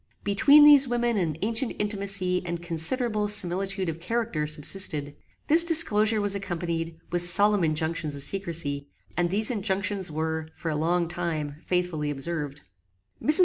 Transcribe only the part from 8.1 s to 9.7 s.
of secrecy, and these